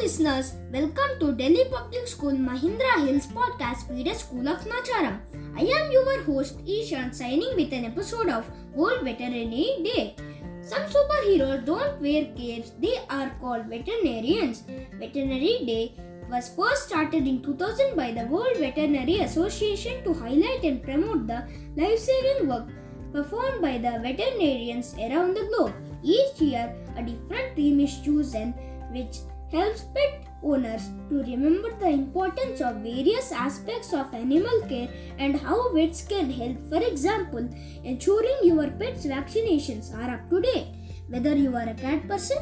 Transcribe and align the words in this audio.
listeners, 0.00 0.54
welcome 0.72 1.10
to 1.20 1.32
Delhi 1.32 1.64
Public 1.70 2.08
School 2.08 2.32
Mahendra 2.32 3.06
Hills 3.06 3.26
podcast 3.26 3.86
feeder 3.86 4.14
School 4.14 4.48
of 4.48 4.60
Nacharam. 4.60 5.18
I 5.54 5.60
am 5.78 5.90
your 5.92 6.22
host 6.22 6.64
Ishaan 6.64 7.14
signing 7.14 7.54
with 7.54 7.70
an 7.74 7.84
episode 7.84 8.30
of 8.30 8.48
World 8.74 9.02
Veterinary 9.04 9.66
Day. 9.84 10.16
Some 10.62 10.84
superheroes 10.94 11.66
don't 11.66 12.00
wear 12.00 12.24
capes, 12.34 12.70
they 12.80 12.96
are 13.10 13.28
called 13.42 13.66
veterinarians. 13.66 14.62
Veterinary 14.98 15.66
Day 15.66 15.92
was 16.30 16.48
first 16.48 16.88
started 16.88 17.26
in 17.26 17.42
2000 17.42 17.94
by 17.94 18.10
the 18.10 18.24
World 18.24 18.56
Veterinary 18.56 19.18
Association 19.20 20.02
to 20.04 20.14
highlight 20.14 20.64
and 20.64 20.82
promote 20.82 21.26
the 21.26 21.44
life-saving 21.76 22.48
work 22.48 22.68
performed 23.12 23.60
by 23.60 23.76
the 23.76 24.00
veterinarians 24.00 24.94
around 24.94 25.34
the 25.34 25.44
globe. 25.52 25.74
Each 26.02 26.40
year, 26.40 26.74
a 26.96 27.02
different 27.02 27.54
theme 27.54 27.80
is 27.80 28.00
chosen 28.00 28.54
which 28.92 29.18
helps 29.52 29.84
pet 29.94 30.24
owners 30.42 30.90
to 31.08 31.22
remember 31.22 31.70
the 31.80 31.88
importance 31.88 32.60
of 32.60 32.76
various 32.76 33.32
aspects 33.32 33.92
of 33.92 34.12
animal 34.14 34.60
care 34.68 34.88
and 35.18 35.38
how 35.38 35.72
vets 35.74 36.02
can 36.02 36.30
help. 36.30 36.56
For 36.68 36.82
example, 36.82 37.48
ensuring 37.84 38.38
your 38.42 38.70
pet's 38.70 39.06
vaccinations 39.06 39.94
are 39.94 40.14
up 40.14 40.30
to 40.30 40.40
date. 40.40 40.68
Whether 41.08 41.34
you 41.34 41.54
are 41.56 41.68
a 41.68 41.74
cat 41.74 42.06
person, 42.08 42.38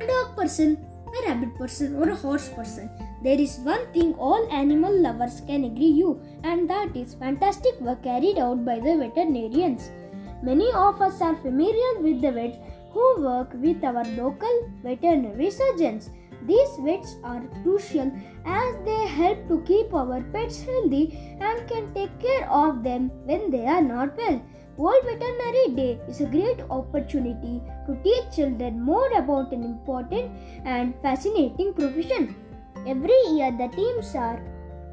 a 0.00 0.06
dog 0.06 0.36
person, 0.36 0.86
a 1.06 1.28
rabbit 1.28 1.56
person, 1.56 1.96
or 1.96 2.10
a 2.10 2.14
horse 2.14 2.48
person, 2.50 2.90
there 3.24 3.40
is 3.40 3.58
one 3.58 3.90
thing 3.92 4.14
all 4.14 4.46
animal 4.52 4.94
lovers 5.00 5.40
can 5.46 5.64
agree 5.64 5.86
you, 5.86 6.20
and 6.44 6.68
that 6.70 6.94
is 6.94 7.14
fantastic 7.14 7.80
work 7.80 8.02
carried 8.02 8.38
out 8.38 8.64
by 8.64 8.76
the 8.76 8.96
veterinarians. 8.96 9.90
Many 10.42 10.70
of 10.72 11.00
us 11.02 11.20
are 11.20 11.34
familiar 11.36 12.00
with 12.00 12.20
the 12.20 12.30
vets 12.30 12.58
who 12.92 13.22
work 13.22 13.50
with 13.54 13.82
our 13.82 14.04
local 14.04 14.70
veterinary 14.82 15.50
surgeons. 15.50 16.10
These 16.46 16.76
vets 16.84 17.16
are 17.24 17.42
crucial 17.62 18.12
as 18.46 18.76
they 18.84 19.06
help 19.06 19.48
to 19.48 19.60
keep 19.66 19.92
our 19.92 20.22
pets 20.32 20.62
healthy 20.62 21.18
and 21.40 21.68
can 21.68 21.92
take 21.94 22.18
care 22.20 22.48
of 22.50 22.82
them 22.82 23.10
when 23.24 23.50
they 23.50 23.66
are 23.66 23.82
not 23.82 24.16
well. 24.16 24.40
World 24.76 25.02
Veterinary 25.04 25.74
Day 25.74 26.00
is 26.08 26.20
a 26.20 26.26
great 26.26 26.60
opportunity 26.70 27.60
to 27.86 27.96
teach 28.04 28.36
children 28.36 28.80
more 28.80 29.10
about 29.18 29.52
an 29.52 29.64
important 29.64 30.30
and 30.64 30.94
fascinating 31.02 31.74
profession. 31.74 32.36
Every 32.86 33.20
year, 33.30 33.50
the 33.50 33.68
teams 33.74 34.14
are, 34.14 34.40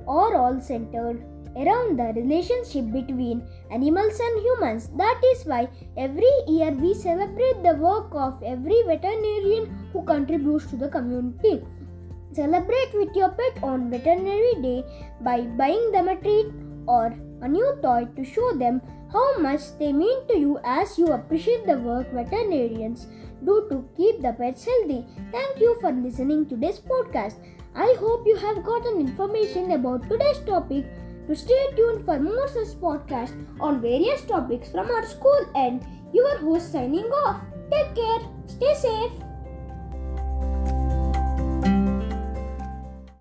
are 0.07 0.35
all 0.35 0.59
centered 0.59 1.23
around 1.55 1.97
the 1.99 2.13
relationship 2.19 2.91
between 2.91 3.43
animals 3.71 4.19
and 4.19 4.41
humans. 4.41 4.89
That 4.97 5.21
is 5.31 5.45
why 5.45 5.67
every 5.97 6.33
year 6.47 6.71
we 6.71 6.93
celebrate 6.93 7.63
the 7.63 7.75
work 7.75 8.13
of 8.13 8.41
every 8.43 8.81
veterinarian 8.87 9.89
who 9.93 10.03
contributes 10.03 10.65
to 10.67 10.75
the 10.75 10.89
community. 10.89 11.63
Celebrate 12.33 12.91
with 12.93 13.15
your 13.15 13.29
pet 13.29 13.63
on 13.63 13.89
Veterinary 13.89 14.55
Day 14.61 14.83
by 15.21 15.41
buying 15.41 15.91
them 15.91 16.09
a 16.09 16.17
treat 16.17 16.47
or 16.85 17.15
a 17.41 17.47
new 17.47 17.77
toy 17.81 18.05
to 18.15 18.25
show 18.25 18.53
them 18.57 18.81
how 19.11 19.37
much 19.39 19.61
they 19.79 19.93
mean 19.93 20.27
to 20.27 20.37
you 20.37 20.59
as 20.65 20.97
you 20.99 21.07
appreciate 21.07 21.65
the 21.65 21.77
work 21.77 22.11
veterinarians 22.11 23.07
do 23.45 23.65
to 23.69 23.87
keep 23.95 24.21
the 24.21 24.33
pets 24.33 24.65
healthy. 24.65 25.05
Thank 25.31 25.59
you 25.59 25.77
for 25.79 25.91
listening 25.91 26.47
to 26.49 26.57
this 26.57 26.79
podcast. 26.79 27.35
I 27.75 27.95
hope 27.99 28.25
you 28.25 28.35
have 28.35 28.63
gotten 28.63 28.99
information 28.99 29.71
about 29.71 30.09
today's 30.09 30.39
topic 30.39 30.85
to 31.27 31.35
stay 31.35 31.65
tuned 31.75 32.05
for 32.05 32.19
more 32.19 32.47
such 32.47 32.77
podcasts 32.79 33.35
on 33.59 33.81
various 33.81 34.21
topics 34.25 34.69
from 34.69 34.89
our 34.89 35.05
school 35.05 35.51
and 35.55 35.85
your 36.13 36.37
host 36.37 36.71
signing 36.71 37.05
off. 37.25 37.41
Take 37.71 37.95
care, 37.95 38.19
stay 38.47 38.73
safe. 38.75 39.24